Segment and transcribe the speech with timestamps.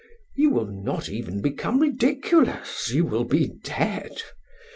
[0.33, 4.23] You will not even become ridiculous, you will be dead.